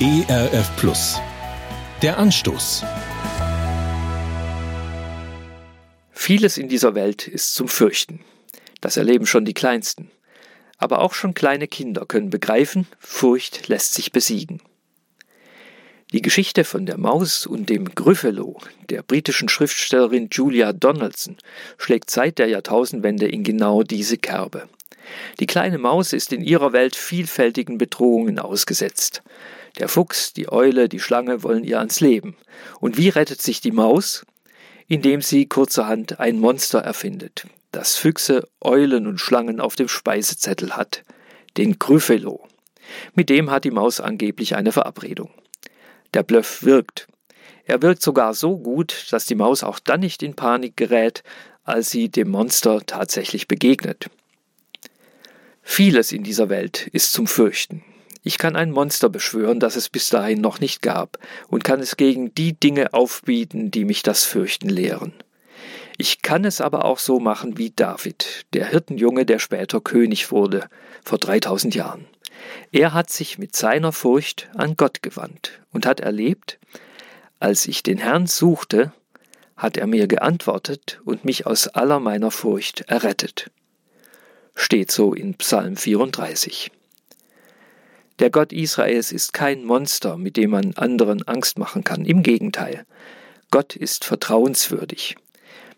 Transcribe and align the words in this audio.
ERF 0.00 0.76
Plus. 0.76 1.20
Der 2.02 2.18
Anstoß. 2.18 2.84
Vieles 6.12 6.56
in 6.56 6.68
dieser 6.68 6.94
Welt 6.94 7.26
ist 7.26 7.56
zum 7.56 7.66
Fürchten. 7.66 8.20
Das 8.80 8.96
erleben 8.96 9.26
schon 9.26 9.44
die 9.44 9.54
Kleinsten. 9.54 10.12
Aber 10.76 11.00
auch 11.00 11.14
schon 11.14 11.34
kleine 11.34 11.66
Kinder 11.66 12.06
können 12.06 12.30
begreifen, 12.30 12.86
Furcht 13.00 13.66
lässt 13.66 13.94
sich 13.94 14.12
besiegen. 14.12 14.62
Die 16.12 16.22
Geschichte 16.22 16.62
von 16.62 16.86
der 16.86 16.96
Maus 16.96 17.44
und 17.44 17.68
dem 17.68 17.92
Gryffalo 17.92 18.60
der 18.90 19.02
britischen 19.02 19.48
Schriftstellerin 19.48 20.28
Julia 20.30 20.72
Donaldson 20.72 21.38
schlägt 21.76 22.10
seit 22.10 22.38
der 22.38 22.46
Jahrtausendwende 22.46 23.26
in 23.26 23.42
genau 23.42 23.82
diese 23.82 24.16
Kerbe. 24.16 24.68
Die 25.40 25.46
kleine 25.46 25.78
Maus 25.78 26.12
ist 26.12 26.32
in 26.32 26.42
ihrer 26.42 26.72
Welt 26.72 26.96
vielfältigen 26.96 27.78
Bedrohungen 27.78 28.38
ausgesetzt. 28.38 29.22
Der 29.78 29.88
Fuchs, 29.88 30.32
die 30.32 30.50
Eule, 30.50 30.88
die 30.88 31.00
Schlange 31.00 31.42
wollen 31.42 31.64
ihr 31.64 31.78
ans 31.78 32.00
Leben. 32.00 32.36
Und 32.80 32.96
wie 32.96 33.08
rettet 33.08 33.40
sich 33.40 33.60
die 33.60 33.72
Maus? 33.72 34.24
Indem 34.86 35.20
sie 35.20 35.46
kurzerhand 35.46 36.18
ein 36.18 36.40
Monster 36.40 36.80
erfindet, 36.80 37.46
das 37.72 37.96
Füchse, 37.96 38.48
Eulen 38.60 39.06
und 39.06 39.20
Schlangen 39.20 39.60
auf 39.60 39.76
dem 39.76 39.88
Speisezettel 39.88 40.76
hat, 40.76 41.04
den 41.56 41.78
Gryffalo. 41.78 42.46
Mit 43.14 43.28
dem 43.28 43.50
hat 43.50 43.64
die 43.64 43.70
Maus 43.70 44.00
angeblich 44.00 44.56
eine 44.56 44.72
Verabredung. 44.72 45.30
Der 46.14 46.22
Bluff 46.22 46.62
wirkt. 46.62 47.06
Er 47.64 47.82
wirkt 47.82 48.02
sogar 48.02 48.32
so 48.32 48.56
gut, 48.56 49.06
dass 49.10 49.26
die 49.26 49.34
Maus 49.34 49.62
auch 49.62 49.78
dann 49.78 50.00
nicht 50.00 50.22
in 50.22 50.34
Panik 50.34 50.76
gerät, 50.76 51.22
als 51.64 51.90
sie 51.90 52.08
dem 52.08 52.30
Monster 52.30 52.80
tatsächlich 52.86 53.46
begegnet. 53.46 54.08
Vieles 55.70 56.12
in 56.12 56.24
dieser 56.24 56.48
Welt 56.48 56.88
ist 56.92 57.12
zum 57.12 57.26
Fürchten. 57.26 57.84
Ich 58.24 58.38
kann 58.38 58.56
ein 58.56 58.72
Monster 58.72 59.10
beschwören, 59.10 59.60
das 59.60 59.76
es 59.76 59.90
bis 59.90 60.08
dahin 60.08 60.40
noch 60.40 60.60
nicht 60.60 60.80
gab, 60.80 61.18
und 61.46 61.62
kann 61.62 61.78
es 61.78 61.98
gegen 61.98 62.34
die 62.34 62.54
Dinge 62.54 62.94
aufbieten, 62.94 63.70
die 63.70 63.84
mich 63.84 64.02
das 64.02 64.24
Fürchten 64.24 64.70
lehren. 64.70 65.12
Ich 65.98 66.22
kann 66.22 66.46
es 66.46 66.62
aber 66.62 66.86
auch 66.86 66.98
so 66.98 67.20
machen 67.20 67.58
wie 67.58 67.70
David, 67.70 68.46
der 68.54 68.66
Hirtenjunge, 68.66 69.26
der 69.26 69.38
später 69.38 69.80
König 69.80 70.32
wurde, 70.32 70.68
vor 71.04 71.18
3000 71.18 71.74
Jahren. 71.74 72.06
Er 72.72 72.94
hat 72.94 73.10
sich 73.10 73.38
mit 73.38 73.54
seiner 73.54 73.92
Furcht 73.92 74.48
an 74.56 74.74
Gott 74.74 75.02
gewandt 75.02 75.60
und 75.70 75.86
hat 75.86 76.00
erlebt, 76.00 76.58
als 77.40 77.68
ich 77.68 77.82
den 77.82 77.98
Herrn 77.98 78.26
suchte, 78.26 78.94
hat 79.56 79.76
er 79.76 79.86
mir 79.86 80.08
geantwortet 80.08 81.00
und 81.04 81.26
mich 81.26 81.46
aus 81.46 81.68
aller 81.68 82.00
meiner 82.00 82.30
Furcht 82.30 82.80
errettet. 82.88 83.50
Steht 84.60 84.90
so 84.90 85.14
in 85.14 85.34
Psalm 85.34 85.76
34. 85.76 86.72
Der 88.18 88.28
Gott 88.28 88.52
Israels 88.52 89.12
ist 89.12 89.32
kein 89.32 89.62
Monster, 89.62 90.16
mit 90.16 90.36
dem 90.36 90.50
man 90.50 90.74
anderen 90.74 91.22
Angst 91.28 91.60
machen 91.60 91.84
kann. 91.84 92.04
Im 92.04 92.24
Gegenteil. 92.24 92.84
Gott 93.52 93.76
ist 93.76 94.04
vertrauenswürdig. 94.04 95.14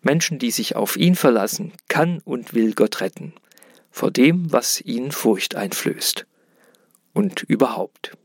Menschen, 0.01 0.39
die 0.39 0.51
sich 0.51 0.77
auf 0.77 0.97
ihn 0.97 1.15
verlassen, 1.15 1.75
kann 1.89 2.23
und 2.25 2.55
will 2.55 2.73
Gott 2.73 3.03
retten. 3.03 3.35
Vor 3.91 4.11
dem, 4.11 4.51
was 4.51 4.81
ihnen 4.81 5.13
Furcht 5.13 5.57
einflößt 5.57 6.27
und 7.13 7.43
überhaupt. 7.43 8.17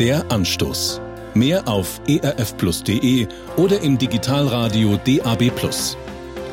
Der 0.00 0.30
Anstoß. 0.30 1.00
Mehr 1.34 1.68
auf 1.68 2.00
erfplus.de 2.08 3.28
oder 3.56 3.80
im 3.80 3.96
Digitalradio 3.96 4.98
DAB+. 5.06 5.52